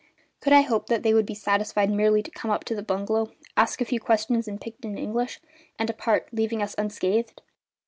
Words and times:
Could 0.39 0.51
I 0.51 0.61
hope 0.61 0.87
that 0.87 1.03
they 1.03 1.13
would 1.13 1.27
be 1.27 1.35
satisfied 1.35 1.91
merely 1.91 2.23
to 2.23 2.31
come 2.31 2.49
up 2.49 2.63
to 2.63 2.73
the 2.73 2.81
bungalow, 2.81 3.29
ask 3.55 3.81
a 3.81 3.85
few 3.85 3.99
questions 3.99 4.47
in 4.47 4.57
pidgin 4.57 4.97
English, 4.97 5.39
and 5.77 5.85
depart, 5.85 6.27
leaving 6.31 6.63
us 6.63 6.73
unscathed? 6.75 7.43